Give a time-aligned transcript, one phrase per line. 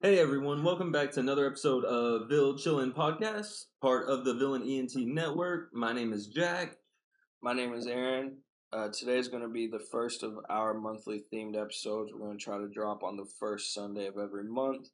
[0.00, 4.62] Hey everyone, welcome back to another episode of Vill Chillin' Podcast, part of the Villain
[4.62, 5.74] ENT Network.
[5.74, 6.76] My name is Jack.
[7.42, 8.36] My name is Aaron.
[8.72, 12.12] Uh, today is going to be the first of our monthly themed episodes.
[12.12, 14.88] We're going to try to drop on the first Sunday of every month.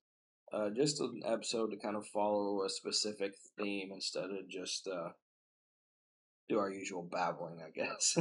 [0.50, 5.11] Uh, just an episode to kind of follow a specific theme instead of just uh,
[6.48, 8.16] do our usual babbling, I guess.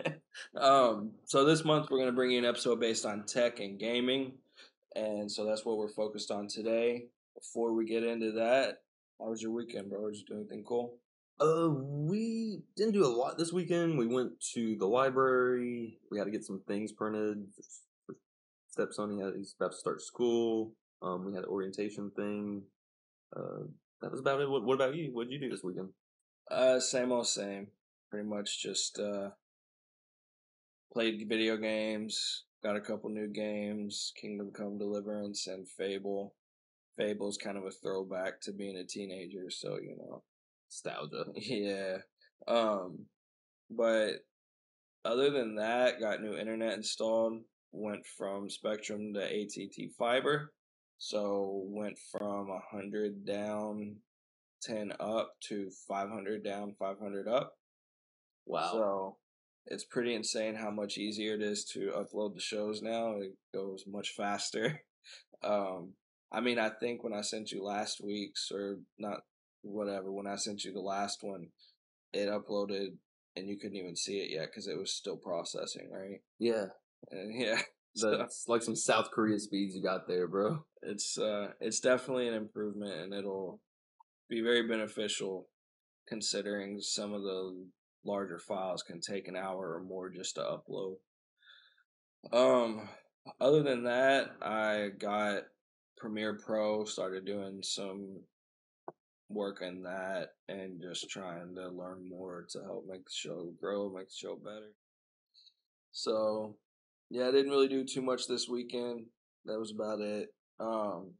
[0.60, 3.78] um, so this month we're going to bring you an episode based on tech and
[3.78, 4.32] gaming.
[4.96, 7.04] And so that's what we're focused on today.
[7.34, 8.78] Before we get into that,
[9.20, 10.08] how was your weekend, bro?
[10.08, 10.96] Did you do anything cool?
[11.38, 13.98] Uh, we didn't do a lot this weekend.
[13.98, 15.98] We went to the library.
[16.10, 17.44] We had to get some things printed.
[18.68, 20.72] Stepson, he had, he's about to start school.
[21.02, 22.62] Um, we had an orientation thing.
[23.36, 23.64] Uh,
[24.00, 24.48] that was about it.
[24.48, 25.10] What, what about you?
[25.12, 25.90] What did you do this weekend?
[26.50, 27.68] Uh, same old same.
[28.10, 29.30] Pretty much just uh,
[30.92, 36.34] played video games, got a couple new games, Kingdom Come Deliverance and Fable.
[36.98, 40.24] Fable's kind of a throwback to being a teenager, so you know,
[40.68, 41.26] nostalgia.
[41.36, 41.98] Yeah.
[42.48, 43.06] Um,
[43.70, 44.14] but
[45.04, 47.34] other than that, got new internet installed.
[47.70, 50.52] Went from Spectrum to AT&T Fiber,
[50.98, 53.96] so went from hundred down,
[54.60, 57.52] ten up to five hundred down, five hundred up.
[58.44, 58.70] Wow.
[58.72, 59.16] So
[59.66, 63.16] it's pretty insane how much easier it is to upload the shows now.
[63.16, 64.82] It goes much faster.
[65.44, 65.92] Um,
[66.32, 69.20] I mean, I think when I sent you last week's or not,
[69.62, 71.48] whatever, when I sent you the last one,
[72.12, 72.96] it uploaded
[73.36, 76.20] and you couldn't even see it yet because it was still processing, right?
[76.38, 76.66] Yeah.
[77.10, 77.60] And yeah.
[77.94, 80.64] That's so, like some South Korea speeds you got there, bro.
[80.82, 83.60] It's uh it's definitely an improvement and it'll
[84.28, 85.48] be very beneficial
[86.08, 87.66] considering some of the
[88.06, 90.96] larger files can take an hour or more just to upload.
[92.32, 92.88] Um,
[93.40, 95.42] other than that, I got
[95.98, 98.20] Premiere Pro, started doing some
[99.28, 103.90] work in that, and just trying to learn more to help make the show grow,
[103.90, 104.72] make the show better.
[105.92, 106.56] So,
[107.10, 109.06] yeah, I didn't really do too much this weekend.
[109.46, 110.28] That was about it.
[110.60, 111.12] Um,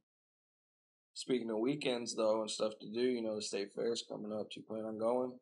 [1.15, 4.33] speaking of weekends though and stuff to do, you know, the state fair is coming
[4.33, 4.51] up.
[4.51, 5.33] Do you plan on going?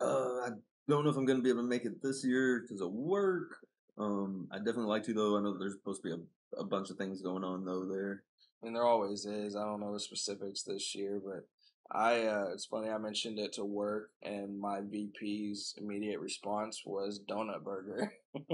[0.00, 0.48] Uh, I
[0.88, 2.92] don't know if I'm going to be able to make it this year because of
[2.92, 3.56] work.
[3.98, 5.36] Um, I definitely like to though.
[5.36, 8.22] I know there's supposed to be a, a bunch of things going on though there.
[8.62, 9.56] I mean, there always is.
[9.56, 11.46] I don't know the specifics this year, but
[11.92, 17.20] I, uh, it's funny, I mentioned it to work and my VP's immediate response was
[17.28, 18.12] donut burger.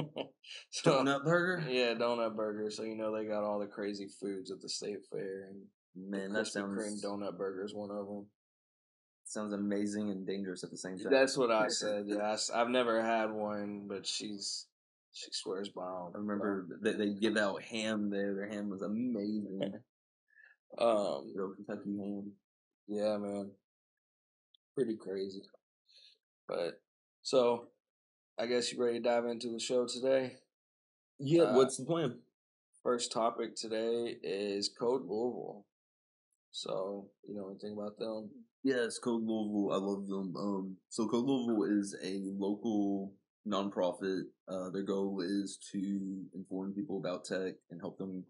[0.71, 1.63] so, donut burger?
[1.69, 2.71] Yeah, donut burger.
[2.71, 5.63] So, you know, they got all the crazy foods at the state fair and
[5.95, 8.27] man, that sounds cream donut burger is one of them.
[9.28, 11.09] Sounds amazing and dangerous at the same time.
[11.10, 12.04] That's what I said.
[12.06, 14.66] Yeah, I, have never had one, but she's
[15.12, 16.12] she swears by them.
[16.14, 18.34] I remember they, they give out ham there.
[18.34, 19.72] Their ham was amazing.
[20.78, 22.32] um, real Kentucky ham.
[22.86, 23.50] Yeah, man,
[24.76, 25.42] pretty crazy.
[26.47, 26.81] But
[27.22, 27.66] so,
[28.38, 30.34] I guess you ready to dive into the show today?
[31.19, 31.42] Yeah.
[31.42, 32.20] Uh, what's the plan?
[32.84, 35.65] First topic today is Code Louisville.
[36.56, 38.31] So, you know anything about them?
[38.65, 39.75] Yes, Code Louisville.
[39.75, 40.34] I love them.
[40.39, 43.12] Um, so Code Louisville is a local
[43.47, 44.22] nonprofit.
[44.49, 48.25] Uh, their goal is to inform people about tech and help them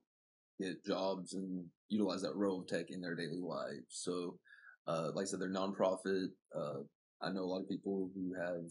[0.61, 3.87] get jobs and utilize that role of tech in their daily lives.
[3.91, 4.41] So,
[4.89, 6.27] uh, like I said, they're nonprofit.
[6.53, 6.83] Uh,
[7.23, 8.65] I know a lot of people who have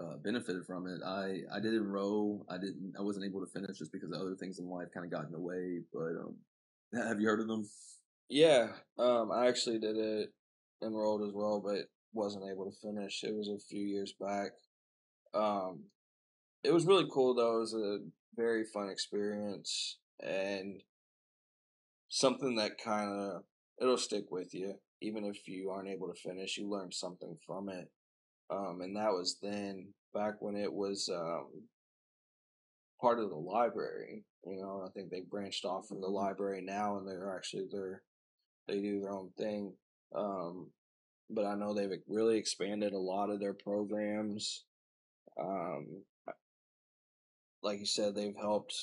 [0.00, 1.02] uh, benefited from it.
[1.04, 2.46] I, I did enroll.
[2.48, 5.12] I didn't, I wasn't able to finish just because other things in life kind of
[5.12, 6.36] got in the way, but, um,
[7.06, 7.66] have you heard of them?
[8.34, 8.70] Yeah.
[8.98, 10.30] Um, I actually did it
[10.82, 13.22] enrolled as well, but wasn't able to finish.
[13.22, 14.50] It was a few years back.
[15.32, 15.84] Um,
[16.64, 17.58] it was really cool though.
[17.58, 17.98] It was a
[18.34, 20.82] very fun experience and
[22.08, 23.42] something that kind of
[23.80, 26.56] it'll stick with you even if you aren't able to finish.
[26.56, 27.88] You learn something from it.
[28.50, 31.46] Um, and that was then back when it was um,
[33.00, 34.24] part of the library.
[34.44, 38.02] You know, I think they branched off from the library now, and they're actually they're
[38.66, 39.72] they do their own thing.
[40.14, 40.70] Um,
[41.30, 44.64] but I know they've really expanded a lot of their programs.
[45.40, 46.02] Um,
[47.62, 48.74] like you said, they've helped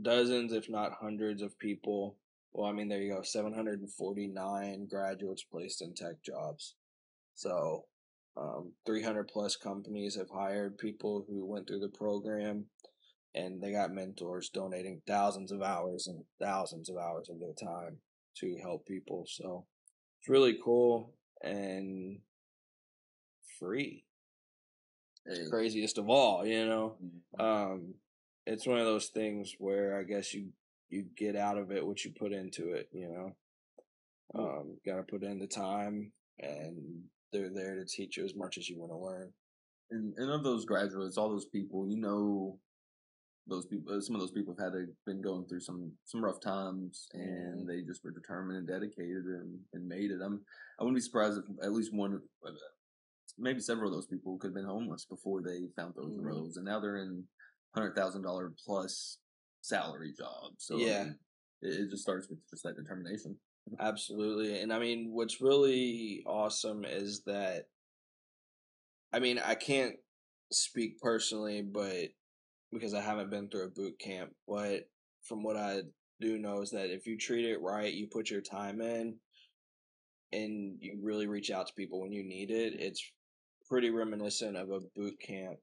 [0.00, 2.16] dozens, if not hundreds, of people.
[2.52, 6.74] Well, I mean, there you go, 749 graduates placed in tech jobs.
[7.34, 7.84] So,
[8.36, 12.66] um, 300 plus companies have hired people who went through the program
[13.34, 17.98] and they got mentors donating thousands of hours and thousands of hours of their time
[18.36, 19.26] to help people.
[19.28, 19.66] So
[20.20, 22.18] it's really cool and
[23.58, 24.04] free.
[25.26, 26.96] It's craziest of all, you know.
[27.04, 27.40] Mm-hmm.
[27.40, 27.94] Um,
[28.46, 30.48] it's one of those things where I guess you
[30.88, 32.88] you get out of it what you put into it.
[32.92, 33.08] You
[34.34, 37.02] know, um, got to put in the time, and
[37.32, 39.32] they're there to teach you as much as you want to learn.
[39.90, 42.58] And, and of those graduates, all those people, you know,
[43.48, 46.24] those people, uh, some of those people have had to, been going through some some
[46.24, 50.20] rough times, and they just were determined and dedicated and, and made it.
[50.22, 50.40] I'm
[50.78, 52.50] I wouldn't be surprised if at least one, uh,
[53.38, 56.24] maybe several of those people could have been homeless before they found those Mhm.
[56.24, 57.26] roads, and now they're in
[57.74, 59.18] hundred thousand dollar plus
[59.60, 60.64] salary jobs.
[60.64, 61.12] So Yeah.
[61.62, 63.38] it, it just starts with just that determination.
[63.80, 64.60] Absolutely.
[64.60, 67.66] And I mean, what's really awesome is that,
[69.12, 69.96] I mean, I can't
[70.50, 72.08] speak personally, but
[72.72, 74.88] because I haven't been through a boot camp, but
[75.22, 75.82] from what I
[76.20, 79.16] do know is that if you treat it right, you put your time in,
[80.32, 83.02] and you really reach out to people when you need it, it's
[83.68, 85.56] pretty reminiscent of a boot camp,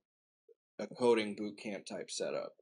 [0.79, 2.53] a coding boot camp type setup.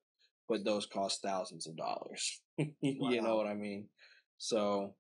[0.50, 2.42] But those cost thousands of dollars.
[2.58, 3.88] you know what I mean?
[4.38, 4.94] So,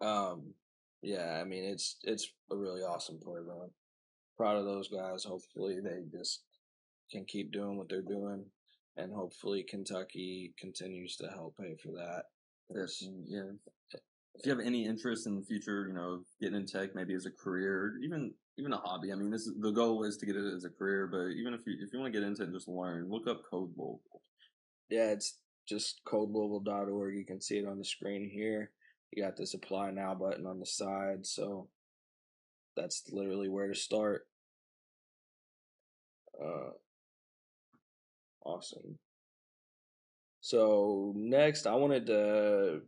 [0.00, 0.54] um,
[1.02, 3.70] yeah, I mean it's it's a really awesome program.
[4.36, 5.24] Proud of those guys.
[5.24, 6.42] Hopefully they just
[7.10, 8.44] can keep doing what they're doing,
[8.96, 12.24] and hopefully Kentucky continues to help pay for that.
[12.74, 13.50] Yes, yeah.
[14.34, 17.26] If you have any interest in the future, you know, getting in tech, maybe as
[17.26, 19.12] a career, even even a hobby.
[19.12, 21.54] I mean, this is the goal is to get it as a career, but even
[21.54, 23.70] if you if you want to get into it and just learn, look up Code
[23.76, 24.22] Local.
[24.90, 25.38] Yeah, it's
[25.68, 27.16] just codelouisville.org.
[27.16, 28.70] You can see it on the screen here.
[29.12, 31.68] You got this apply now button on the side, so
[32.76, 34.26] that's literally where to start.
[36.40, 36.70] Uh,
[38.48, 38.98] awesome.
[40.40, 42.80] So next, I wanted to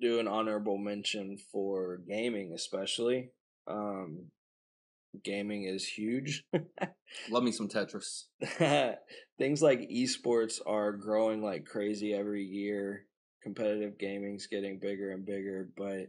[0.00, 3.30] do an honorable mention for gaming, especially.
[3.66, 4.26] Um,
[5.22, 6.44] gaming is huge.
[7.30, 8.24] Love me some Tetris.
[9.38, 13.06] things like esports are growing like crazy every year.
[13.42, 16.08] Competitive gaming's getting bigger and bigger, but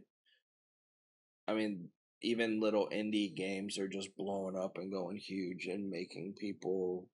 [1.46, 1.88] I mean,
[2.20, 7.06] even little indie games are just blowing up and going huge and making people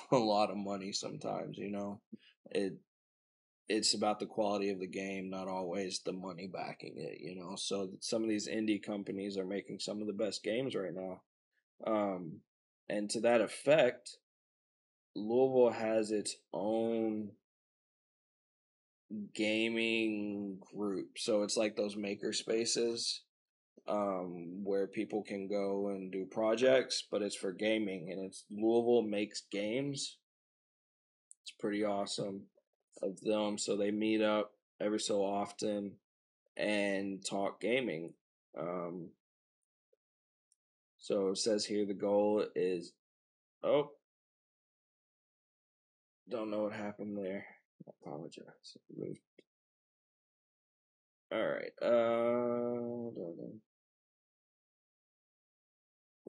[0.12, 2.00] a lot of money sometimes, you know.
[2.50, 2.74] It
[3.68, 7.56] it's about the quality of the game, not always the money backing it, you know.
[7.56, 11.22] So some of these indie companies are making some of the best games right now.
[11.86, 12.40] Um
[12.88, 14.18] and to that effect,
[15.14, 17.30] Louisville has its own
[19.34, 21.18] gaming group.
[21.18, 23.22] So it's like those maker spaces
[23.88, 29.02] um, where people can go and do projects, but it's for gaming and it's Louisville
[29.02, 30.18] Makes Games.
[31.42, 32.42] It's pretty awesome
[33.02, 33.58] of them.
[33.58, 35.92] So they meet up every so often
[36.56, 38.12] and talk gaming.
[38.58, 39.08] Um,
[40.98, 42.92] so it says here the goal is,
[43.64, 43.90] oh,
[46.30, 47.44] don't know what happened there.
[47.86, 48.76] I apologize.
[51.32, 51.72] All right.
[51.82, 53.52] Uh,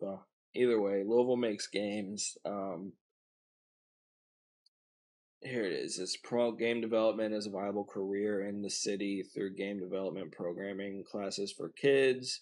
[0.03, 2.37] well, either way, Louisville makes games.
[2.45, 2.93] Um,
[5.41, 5.99] here it is.
[5.99, 11.03] It's promote game development as a viable career in the city through game development programming
[11.09, 12.41] classes for kids,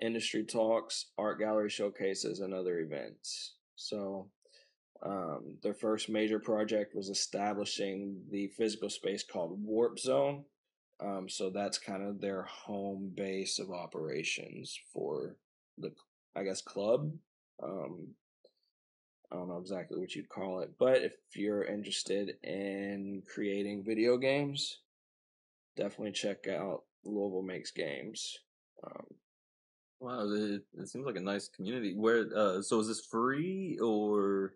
[0.00, 3.54] industry talks, art gallery showcases, and other events.
[3.76, 4.28] So,
[5.04, 10.44] um, their first major project was establishing the physical space called Warp Zone.
[11.00, 15.36] Um, so that's kind of their home base of operations for
[15.76, 15.92] the,
[16.34, 17.12] I guess, club.
[17.62, 18.08] Um,
[19.30, 24.16] I don't know exactly what you'd call it, but if you're interested in creating video
[24.18, 24.80] games,
[25.76, 28.38] definitely check out Louisville Makes Games.
[28.84, 29.06] Um,
[30.02, 31.94] Wow, it, it seems like a nice community.
[31.94, 34.54] Where uh, so is this free or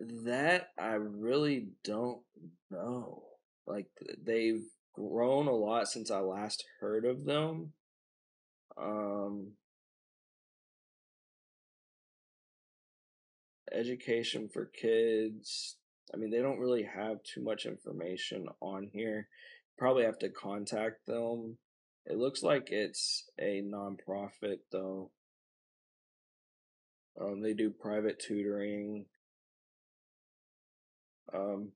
[0.00, 2.22] That I really don't
[2.70, 3.24] know.
[3.66, 3.88] Like
[4.22, 7.74] they've grown a lot since I last heard of them.
[8.78, 9.52] Um
[13.72, 15.76] education for kids.
[16.12, 19.28] I mean, they don't really have too much information on here.
[19.78, 21.58] Probably have to contact them.
[22.06, 25.10] It looks like it's a nonprofit though.
[27.20, 29.06] Um, they do private tutoring.
[31.32, 31.72] Um,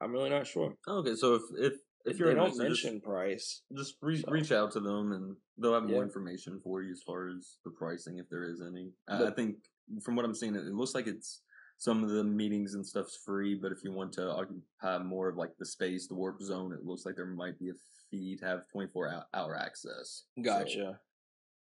[0.00, 0.74] I'm really not sure.
[0.86, 1.14] okay?
[1.14, 1.72] So if if
[2.04, 3.62] if you're they don't interested, just- mention price.
[3.76, 4.30] just, re- so.
[4.30, 6.02] reach out to them and they'll have more Yeah.
[6.02, 8.92] information for you as far as the pricing if there is any.
[9.08, 9.56] I, I think
[10.02, 11.42] from what I'm seeing, it, looks like it's
[11.78, 15.36] some of the meetings and stuff's free, but if you want to occupy more of
[15.36, 17.72] like the space, the warp zone, it looks like there might be a
[18.10, 20.24] fee to have 24 hour access.
[20.36, 21.00] So, Gotcha.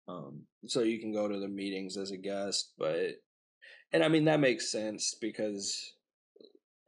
[0.09, 3.12] um, so you can go to the meetings as a guest but
[3.93, 5.95] and i mean that makes sense because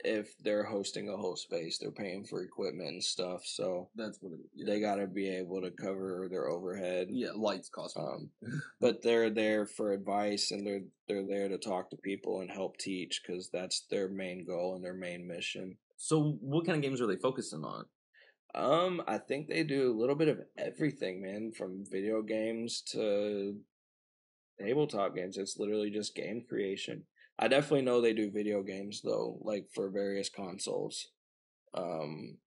[0.04, 3.42] if they're hosting a whole space, they're paying for equipment and stuff.
[3.44, 4.66] So That's what it, yeah.
[4.66, 7.08] they got to be able to cover their overhead.
[7.10, 8.28] yeah lights cost money.
[8.44, 12.50] Um, but they're there for advice and they're they're there to talk to people and
[12.50, 15.76] help teach because that's their main goal and their main mission.
[15.96, 17.84] so what kind of games are they focusing on?
[18.54, 23.56] Um, I think they do a little bit of everything, man, from video games to
[24.60, 25.38] tabletop games.
[25.38, 27.04] It's literally just game creation.
[27.38, 31.08] I definitely know they do video games though, like for various consoles.
[31.74, 32.38] Um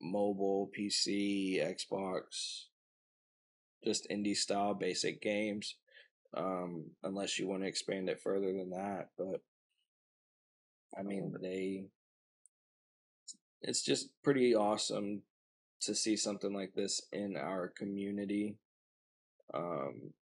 [0.00, 2.66] mobile, PC, Xbox,
[3.82, 5.76] just indie style basic games.
[6.36, 9.40] Um, unless you want to expand it further than that, but
[10.98, 11.86] I mean they
[13.62, 15.22] it's just pretty awesome
[15.82, 18.56] to see something like this in our community.
[19.52, 20.12] Um,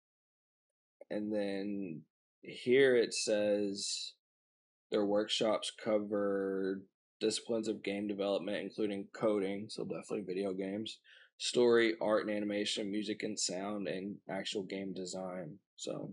[1.10, 2.02] and then
[2.42, 4.12] here it says
[4.90, 6.82] their workshops cover
[7.20, 10.98] disciplines of game development, including coding, so definitely video games,
[11.38, 15.56] story, art and animation, music and sound, and actual game design.
[15.76, 16.12] So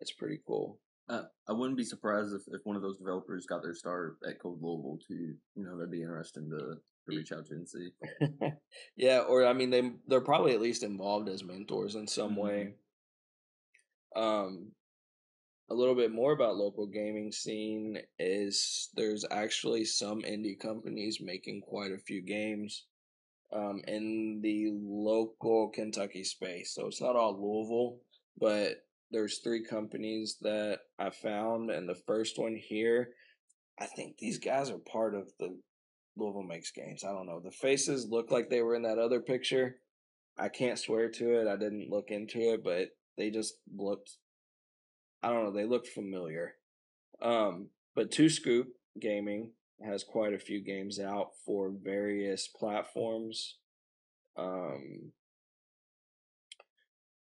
[0.00, 0.78] it's pretty cool.
[1.08, 4.40] Uh, I wouldn't be surprised if, if one of those developers got their start at
[4.40, 5.34] Code Louisville too.
[5.56, 7.90] You know, that'd be interesting to, to reach out to and see.
[8.96, 12.74] yeah, or I mean, they they're probably at least involved as mentors in some way.
[14.16, 14.72] Um,
[15.70, 21.60] a little bit more about local gaming scene is there's actually some indie companies making
[21.60, 22.86] quite a few games
[23.52, 26.74] um, in the local Kentucky space.
[26.74, 27.98] So it's not all Louisville,
[28.38, 33.10] but there's three companies that I found, and the first one here,
[33.78, 35.56] I think these guys are part of the
[36.16, 37.04] Louisville Makes Games.
[37.04, 37.40] I don't know.
[37.40, 39.76] The faces look like they were in that other picture.
[40.38, 41.48] I can't swear to it.
[41.48, 42.88] I didn't look into it, but
[43.20, 44.16] they just looked
[45.22, 46.54] I don't know, they looked familiar.
[47.20, 49.50] Um, but Two Scoop Gaming
[49.84, 53.56] has quite a few games out for various platforms.
[54.38, 55.12] Um,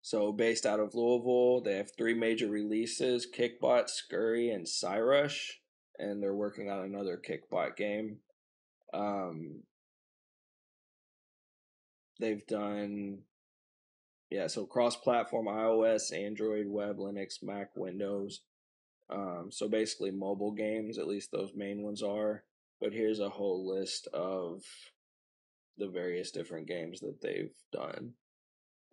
[0.00, 5.50] so based out of Louisville, they have three major releases: Kickbot, Scurry, and Cyrush,
[5.98, 8.18] and they're working on another Kickbot game.
[8.94, 9.62] Um,
[12.20, 13.22] they've done
[14.32, 18.40] yeah, so cross platform iOS, Android, Web, Linux, Mac, Windows.
[19.10, 22.42] Um, so basically mobile games, at least those main ones are.
[22.80, 24.62] But here's a whole list of
[25.76, 28.14] the various different games that they've done.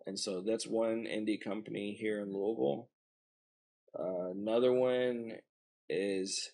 [0.06, 2.90] And so that's one indie company here in Louisville.
[3.98, 5.32] Uh, another one
[5.88, 6.50] is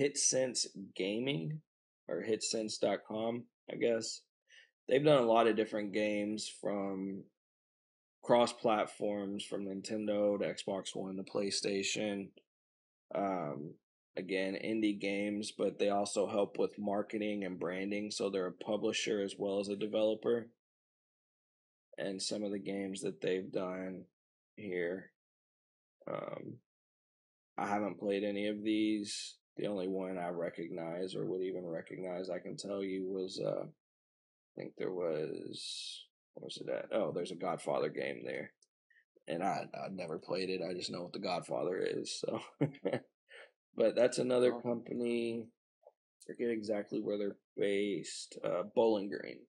[0.00, 0.64] Hitcents
[0.94, 1.60] Gaming
[2.06, 4.20] or hitcents.com, I guess.
[4.88, 7.24] They've done a lot of different games from
[8.28, 12.28] cross platforms from Nintendo to Xbox One to PlayStation.
[13.14, 13.70] Um,
[14.18, 18.10] again, indie games, but they also help with marketing and branding.
[18.10, 20.50] So they're a publisher as well as a developer.
[21.96, 24.04] And some of the games that they've done
[24.56, 25.10] here,
[26.06, 26.58] um,
[27.56, 29.36] I haven't played any of these.
[29.56, 33.64] The only one I recognize or would even recognize, I can tell you, was uh,
[33.64, 36.07] I think there was
[36.42, 36.86] It at?
[36.92, 38.52] Oh, there's a Godfather game there.
[39.26, 40.62] And I I never played it.
[40.62, 42.18] I just know what the Godfather is.
[42.20, 42.40] So,
[43.76, 45.44] but that's another company.
[46.26, 48.38] Forget exactly where they're based.
[48.42, 49.40] Uh, Bowling Green,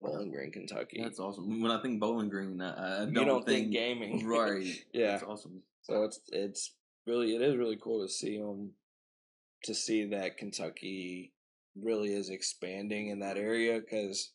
[0.00, 1.00] Bowling Green, Kentucky.
[1.02, 1.60] That's awesome.
[1.60, 4.64] When I think Bowling Green, I, I don't, you don't think, gaming, right?
[4.92, 5.12] Yeah.
[5.12, 5.62] that's awesome.
[5.82, 6.74] So it's it's
[7.06, 8.72] really it is really cool to see them
[9.64, 11.32] to see that Kentucky
[11.76, 14.32] really is expanding in that area because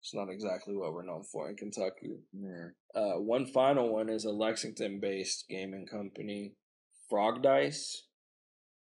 [0.00, 2.20] it's not exactly what we're known for in Kentucky.
[2.32, 2.68] Yeah.
[2.94, 6.54] Uh, one final one is a Lexington-based gaming company,
[7.10, 7.96] Frogdice.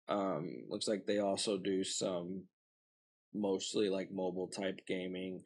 [0.08, 2.44] Um, looks like they also do some
[3.34, 5.44] mostly like mobile type gaming.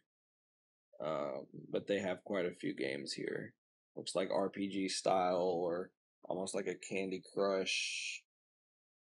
[1.03, 3.53] Um, but they have quite a few games here.
[3.95, 5.91] Looks like RPG style or
[6.24, 8.24] almost like a Candy Crush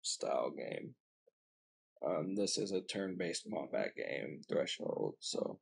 [0.01, 0.95] style game.
[2.05, 5.15] Um, this is a turn-based combat game, Threshold.
[5.19, 5.59] So,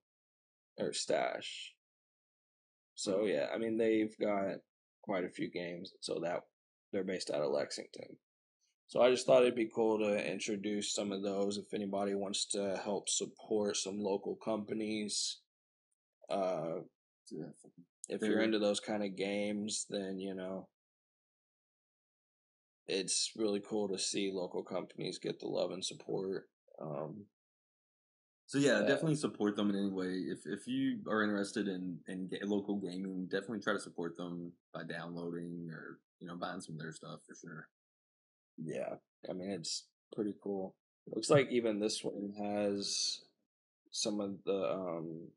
[0.78, 1.74] or Stash.
[2.96, 4.58] So yeah, I mean they've got
[5.02, 5.94] quite a few games.
[6.02, 6.42] So that
[6.92, 8.18] they're based out of Lexington.
[8.88, 12.46] So I just thought it'd be cool to introduce some of those if anybody wants
[12.48, 15.40] to help support some local companies.
[16.30, 16.82] Uh,
[18.10, 20.68] if you're into those kind of games, then you know
[22.88, 26.50] it's really cool to see local companies get the love and support.
[26.82, 27.26] Um,
[28.52, 28.86] So yeah, Yeah.
[28.86, 30.10] definitely support them in any way.
[30.28, 34.84] If if you are interested in in local gaming, definitely try to support them by
[34.84, 37.70] downloading or you know buying some of their stuff for sure.
[38.58, 38.96] yeah,
[39.30, 40.76] I mean it's pretty cool.
[41.08, 43.22] Looks like even this one has
[43.92, 45.30] some of the um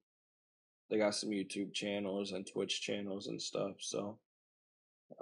[0.91, 3.77] they got some YouTube channels and Twitch channels and stuff.
[3.79, 4.19] So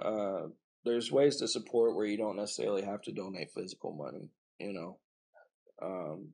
[0.01, 0.49] uh
[0.87, 4.99] there's ways to support where you don't necessarily have to donate physical money, you know.
[5.83, 6.29] Um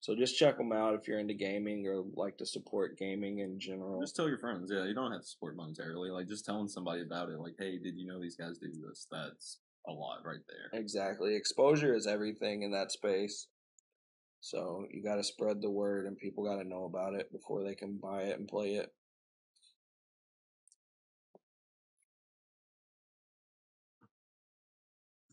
[0.00, 3.58] so just check them out if you're into gaming or like to support gaming in
[3.58, 4.00] general.
[4.00, 4.70] Just tell your friends.
[4.72, 6.12] Yeah, you don't have to support monetarily.
[6.12, 7.40] Like just telling somebody about it.
[7.40, 9.06] Like, hey, did you know these guys do this?
[9.10, 10.80] That's a lot right there.
[10.80, 11.34] Exactly.
[11.34, 13.48] Exposure is everything in that space.
[14.40, 17.64] So you got to spread the word, and people got to know about it before
[17.64, 18.92] they can buy it and play it.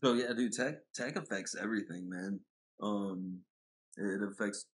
[0.02, 2.40] So yeah, dude, tech tech affects everything, man.
[2.82, 3.40] Um,
[3.96, 4.66] it affects,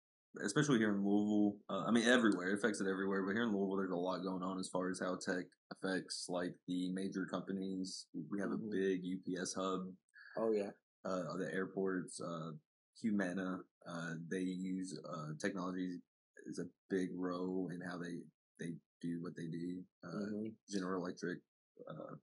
[0.45, 1.57] especially here in Louisville.
[1.69, 2.51] Uh, I mean, everywhere.
[2.51, 4.91] It affects it everywhere, but here in Louisville, there's a lot going on as far
[4.91, 8.07] as how tech affects like the major companies.
[8.31, 8.71] We have a Mhm.
[8.71, 9.95] big UPS hub.
[10.37, 10.71] Oh yeah.
[11.05, 12.53] Uh, the airports, uh,
[13.01, 16.01] Humana, uh, they use uh technology
[16.47, 18.23] is a big role in how they
[18.59, 19.85] they do what they do.
[20.05, 20.57] Uh, Mhm.
[20.69, 21.41] General Electric.
[21.89, 22.17] Uh,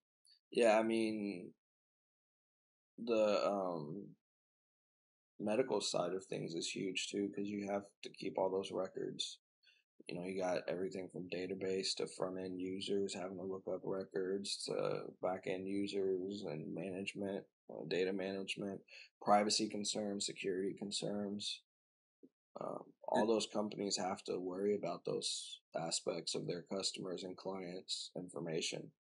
[0.52, 1.54] Yeah, I mean
[2.98, 4.16] the um
[5.40, 9.40] medical side of things is huge too because you have to keep all those records.
[10.08, 13.82] You know, you got everything from database to front end users having to look up
[13.84, 18.80] records to back end users and management, uh, data management,
[19.22, 21.62] privacy concerns, security concerns.
[22.60, 28.12] Um, all those companies have to worry about those aspects of their customers and clients'
[28.18, 28.92] information.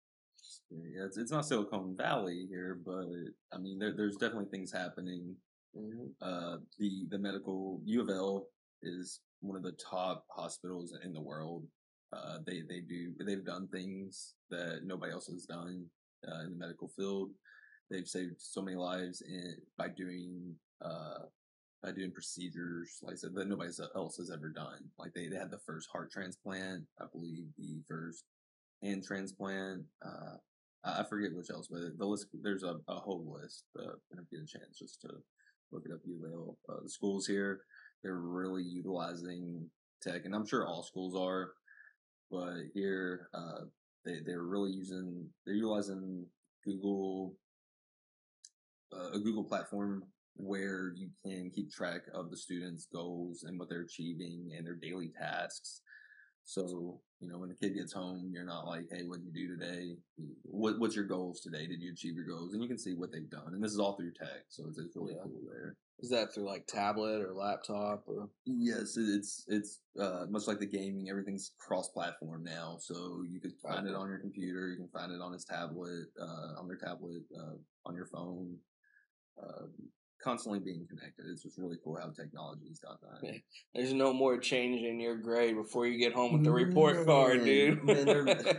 [0.71, 3.07] yeah, it's, it's not Silicon Valley here, but
[3.52, 5.37] I mean, there, there's definitely things happening
[5.78, 6.06] Mm-hmm.
[6.20, 8.47] uh, the the medical U of L
[8.82, 11.64] is one of the top hospitals in the world.
[12.12, 15.85] Uh, they they do they've done things that nobody else has done
[16.26, 17.30] uh, in the medical field.
[17.90, 20.54] They've saved so many lives in by doing
[20.85, 21.26] uh,
[21.82, 24.80] by doing procedures like I said that nobody else has ever done.
[24.99, 28.24] Like they, they had the first heart transplant, I believe the first
[28.83, 29.85] hand transplant.
[30.05, 30.37] Uh,
[30.85, 33.64] I forget which else, but the list there's a, a whole list.
[33.79, 35.09] Uh, if you get a chance just to
[35.72, 36.59] look it up, you will.
[36.68, 37.61] Uh, the schools here,
[38.02, 39.68] they're really utilizing
[40.02, 41.52] tech, and I'm sure all schools are,
[42.31, 43.64] but here, uh,
[44.04, 46.26] they, they're really using, they're utilizing
[46.64, 47.35] Google,
[48.92, 50.04] uh, a Google platform
[50.37, 54.76] where you can keep track of the students' goals and what they're achieving and their
[54.76, 55.83] daily tasks.
[56.48, 59.48] So, you know, when the kid gets home, you're not like, hey, what did you
[59.48, 59.96] do today?
[60.44, 61.66] What, what's your goals today?
[61.66, 62.54] Did you achieve your goals?
[62.54, 63.52] And you can see what they've done.
[63.52, 64.44] And this is all through tech.
[64.48, 65.24] So it's, it's really Yeah.
[65.24, 65.76] cool there.
[65.98, 68.30] Is that through like tablet or laptop or?
[68.46, 72.78] Yes, it's, it's, uh, much like the gaming, everything's cross platform now.
[72.80, 74.68] So you could find it on your computer.
[74.68, 78.56] You can find it on his tablet, uh, on their tablet, uh, on your phone,
[79.38, 79.66] uh,
[80.22, 81.26] constantly being connected.
[81.31, 83.26] It's just really cool how technology's done that.
[83.26, 83.38] Yeah.
[83.74, 87.85] There's no more changing your grade before you get home with the report card, dude.
[87.85, 88.59] man,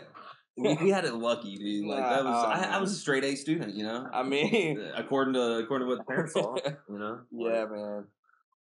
[0.82, 1.86] we, had it lucky, dude.
[1.86, 4.08] Like that was, Nah, I, I was a straight A student, you know.
[4.12, 6.56] I mean, uh, according to according to what the parents saw,
[6.90, 7.22] you know.
[7.32, 8.06] yeah, man.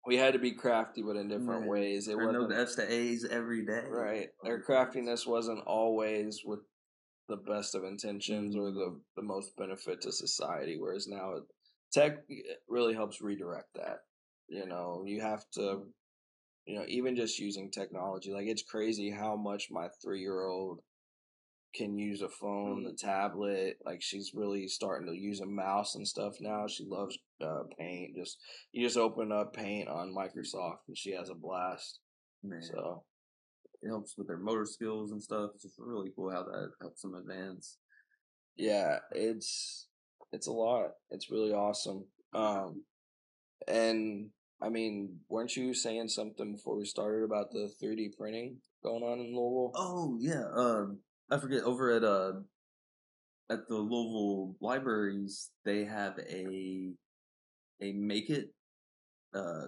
[0.05, 2.07] We had to be crafty, but in different Man, ways.
[2.07, 3.83] It those wasn't F's to A's every day.
[3.87, 4.29] right.
[4.43, 6.61] Their craftiness wasn't always with
[7.29, 10.77] the best of intentions or the the most benefit to society.
[10.79, 11.35] Whereas now,
[11.91, 12.19] tech
[12.67, 13.99] really helps redirect that.
[14.47, 15.83] You know, you have to,
[16.65, 18.31] you know, even just using technology.
[18.31, 20.79] Like it's crazy how much my three year old
[21.73, 23.77] can use a phone, a tablet.
[23.85, 26.67] Like she's really starting to use a mouse and stuff now.
[26.67, 28.15] She loves uh, Paint.
[28.15, 28.37] Just
[28.71, 31.99] you just open up Paint on Microsoft and she has a blast.
[32.43, 33.03] Man, So
[33.81, 35.51] it helps with their motor skills and stuff.
[35.55, 37.77] It's just really cool how that helps them advance.
[38.57, 39.87] yeah, it's
[40.31, 40.91] it's a lot.
[41.09, 42.05] It's really awesome.
[42.33, 42.83] Um,
[43.67, 44.29] and
[44.61, 49.19] I mean, weren't you saying something before we started about the 3D printing going on
[49.19, 49.71] in Louisville?
[49.75, 51.63] Oh yeah, um, I forget.
[51.63, 52.33] Over at uh,
[53.49, 56.93] at the Louisville libraries, they have a
[57.81, 58.53] a make it
[59.33, 59.67] uh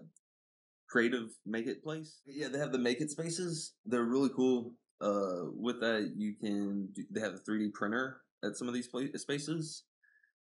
[0.87, 2.21] creative make it place.
[2.25, 3.73] Yeah, they have the make it spaces.
[3.85, 4.73] They're really cool.
[5.01, 8.87] Uh, with that, you can do, they have a 3D printer at some of these
[8.87, 9.83] pla- spaces,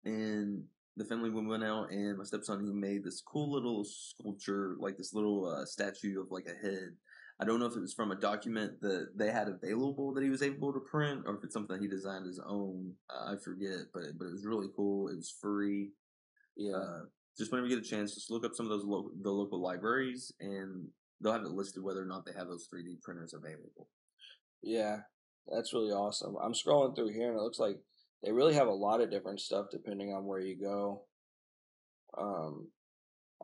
[0.05, 0.63] and
[0.95, 4.97] the family we went out, and my stepson he made this cool little sculpture, like
[4.97, 6.91] this little uh, statue of like a head.
[7.39, 10.29] I don't know if it was from a document that they had available that he
[10.29, 12.93] was able to print, or if it's something he designed his own.
[13.09, 15.07] Uh, I forget, but but it was really cool.
[15.07, 15.89] It was free.
[16.55, 16.75] Yeah.
[16.75, 16.99] Uh,
[17.37, 19.59] just whenever you get a chance, just look up some of those lo- the local
[19.59, 20.87] libraries, and
[21.23, 23.87] they'll have it listed whether or not they have those 3D printers available.
[24.61, 24.99] Yeah,
[25.51, 26.35] that's really awesome.
[26.41, 27.77] I'm scrolling through here and it looks like
[28.23, 31.03] they really have a lot of different stuff depending on where you go.
[32.17, 32.67] Um,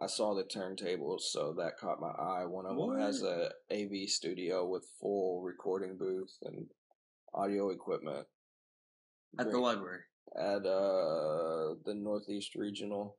[0.02, 2.46] I saw the turntables, so that caught my eye.
[2.46, 6.68] One of them has a AV studio with full recording booth and
[7.34, 8.26] audio equipment
[9.38, 9.52] at Great.
[9.54, 10.00] the library.
[10.38, 13.18] at uh the Northeast Regional.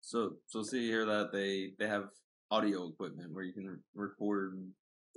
[0.00, 2.04] So so see here that they they have
[2.50, 4.54] audio equipment where you can record.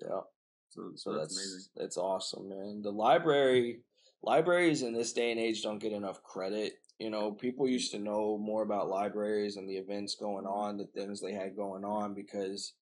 [0.01, 0.21] Yeah.
[0.69, 1.69] So So so that's, that's amazing.
[1.75, 2.81] that's awesome, man.
[2.81, 3.81] The library
[4.23, 6.73] libraries in this day and age don't get enough credit.
[6.99, 10.59] You know, people used to know more about libraries and the events going mm-hmm.
[10.59, 12.73] on, the things they had going on because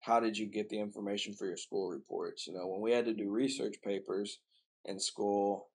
[0.00, 2.46] how did you get the information for your school reports?
[2.46, 4.38] You know, when we had to do research papers
[4.84, 5.68] in school,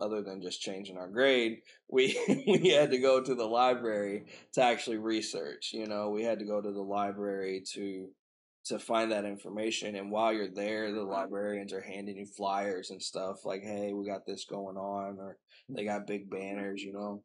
[0.00, 1.58] other than just changing our grade,
[1.90, 5.70] we we had to go to the library to actually research.
[5.72, 8.08] You know, we had to go to the library to
[8.66, 9.96] to find that information.
[9.96, 11.10] And while you're there, the mm-hmm.
[11.10, 15.38] librarians are handing you flyers and stuff like, "Hey, we got this going on," or
[15.68, 16.38] they got big mm-hmm.
[16.38, 16.82] banners.
[16.82, 17.22] You know,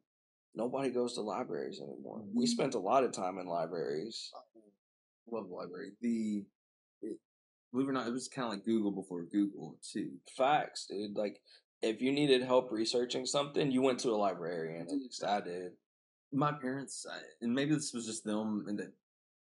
[0.54, 2.22] nobody goes to libraries anymore.
[2.32, 2.50] We mm-hmm.
[2.50, 4.30] spent a lot of time in libraries.
[5.30, 5.92] Love the library.
[6.00, 6.44] The
[7.02, 7.18] it,
[7.72, 10.12] believe it or not, it was kind of like Google before Google too.
[10.36, 11.16] Facts, dude.
[11.16, 11.40] Like,
[11.82, 14.86] if you needed help researching something, you went to a librarian.
[14.88, 15.72] At least I did.
[16.32, 18.92] My parents, I- and maybe this was just them, and that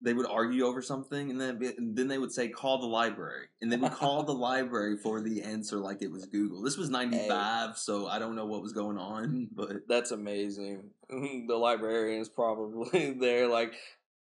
[0.00, 3.46] they would argue over something, and then and then they would say, "Call the library,"
[3.60, 6.62] and they would call the library for the answer like it was Google.
[6.62, 9.44] This was ninety five, so I don't know what was going on, hmm.
[9.52, 10.90] but That's amazing.
[11.08, 13.74] the librarian is probably there, like,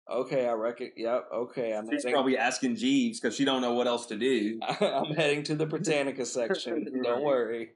[0.09, 0.91] okay, I reckon.
[0.97, 4.17] Yep, okay, I'm she's heading, probably asking Jeeves because she don't know what else to
[4.17, 4.59] do.
[4.61, 7.01] I'm heading to the Britannica section.
[7.03, 7.71] Don't worry.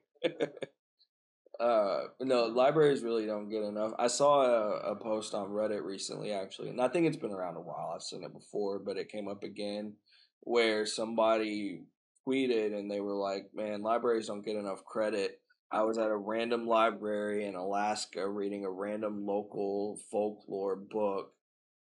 [1.61, 3.91] Uh, no, libraries really don't get enough.
[3.99, 7.55] I saw a, a post on Reddit recently, actually, and I think it's been around
[7.55, 7.91] a while.
[7.93, 9.93] I've seen it before, but it came up again
[10.41, 11.83] where somebody
[12.27, 15.39] tweeted and they were like, "Man, libraries don't get enough credit."
[15.71, 21.31] I was at a random library in Alaska reading a random local folklore book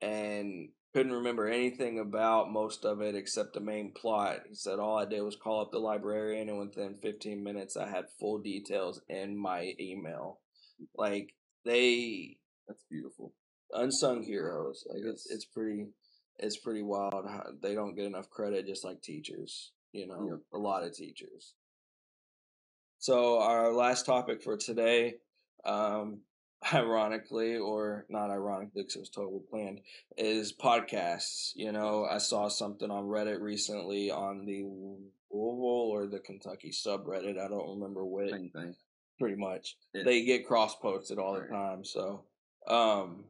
[0.02, 4.40] and couldn't remember anything about most of it except the main plot.
[4.48, 7.88] He said all I did was call up the librarian and within 15 minutes I
[7.88, 10.40] had full details in my email.
[10.96, 12.36] Like they
[12.68, 13.32] That's beautiful.
[13.72, 14.84] unsung heroes.
[14.88, 15.86] Like it's it's pretty
[16.38, 17.24] it's pretty wild
[17.62, 20.38] they don't get enough credit just like teachers, you know, Yep.
[20.54, 21.54] a lot of teachers.
[22.98, 25.14] So our last topic for today,
[25.64, 26.20] um,
[26.74, 29.80] ironically or not ironically because it was totally planned,
[30.16, 31.52] is podcasts.
[31.54, 34.62] You know, I saw something on Reddit recently on the
[35.30, 37.38] Louisville or the Kentucky subreddit.
[37.38, 38.74] I don't remember which Same thing.
[39.18, 39.76] pretty much.
[39.94, 40.02] Yeah.
[40.04, 41.84] They get cross posted all the time.
[41.84, 42.24] So,
[42.68, 43.24] um,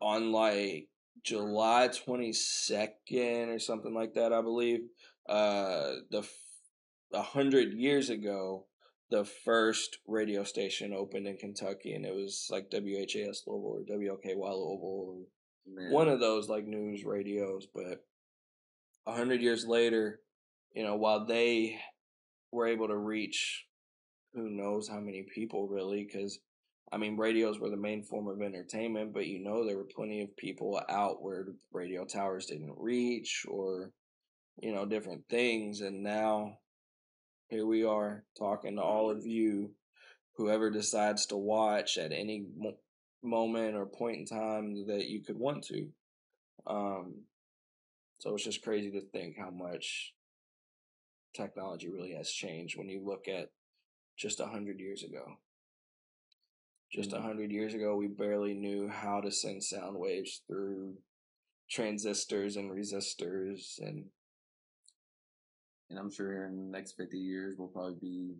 [0.00, 0.88] on like
[1.22, 4.80] July 22nd or something like that, I believe,
[5.28, 6.34] uh, the f-
[7.12, 8.65] a hundred years ago,
[9.10, 14.34] the first radio station opened in Kentucky, and it was like WHAS Louisville or WLKY
[14.34, 15.26] Louisville,
[15.66, 15.92] Man.
[15.92, 17.66] one of those like news radios.
[17.72, 18.04] But
[19.06, 20.20] a hundred years later,
[20.74, 21.78] you know, while they
[22.50, 23.64] were able to reach
[24.34, 26.38] who knows how many people really, because
[26.92, 30.22] I mean, radios were the main form of entertainment, but you know, there were plenty
[30.22, 33.90] of people out where radio towers didn't reach or,
[34.60, 35.80] you know, different things.
[35.80, 36.58] And now
[37.48, 39.70] here we are talking to all of you,
[40.36, 42.78] whoever decides to watch at any mo-
[43.22, 45.88] moment or point in time that you could want to.
[46.66, 47.22] Um,
[48.18, 50.14] so it's just crazy to think how much
[51.34, 53.50] technology really has changed when you look at
[54.16, 55.38] just a hundred years ago.
[56.90, 57.22] Just a Mhm.
[57.22, 60.96] hundred years ago, we barely knew how to send sound waves through
[61.68, 64.10] transistors and resistors, and
[65.90, 68.34] And I'm sure in the next 50 years, we'll probably be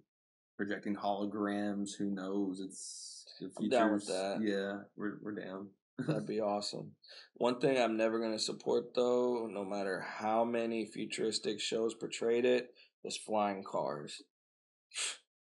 [0.56, 1.90] projecting holograms.
[1.98, 2.60] Who knows?
[2.60, 4.38] It's the I'm down with that.
[4.42, 5.68] Yeah, we're, we're down.
[5.98, 6.92] that'd be awesome.
[7.34, 12.44] One thing I'm never going to support, though, no matter how many futuristic shows portrayed
[12.44, 12.70] it,
[13.04, 14.22] is flying cars.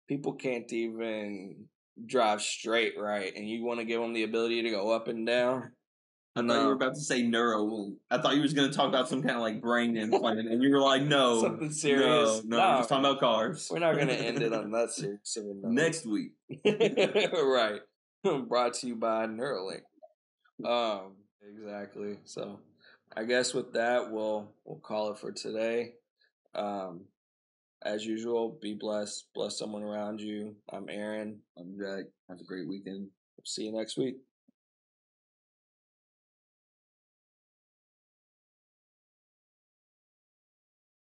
[0.07, 1.65] People can't even
[2.05, 5.25] drive straight right, and you want to give them the ability to go up and
[5.25, 5.71] down.
[6.37, 7.93] I thought you were about to say neuro.
[8.11, 10.61] I thought you was going to talk about some kind of like brain implant, and
[10.61, 11.41] you were like, no.
[11.41, 12.43] Something serious.
[12.43, 13.69] No, no, we're just talking about cars.
[13.71, 15.71] We're not going to end it on that serious of a note.
[15.71, 16.31] Next week.
[16.65, 17.79] right.
[18.49, 19.83] Brought to you by Neuralink.
[20.65, 21.15] Um,
[21.47, 22.19] exactly.
[22.25, 22.59] So
[23.15, 25.93] I guess with that we'll we'll call it for today.
[26.55, 27.01] Um
[27.83, 30.55] as usual, be blessed, bless someone around you.
[30.71, 31.39] I'm Aaron.
[31.57, 32.05] I'm Jack.
[32.29, 33.09] Have a great weekend.
[33.43, 34.15] See you next week.